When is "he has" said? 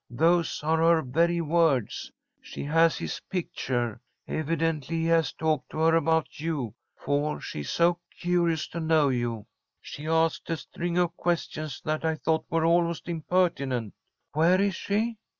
5.01-5.31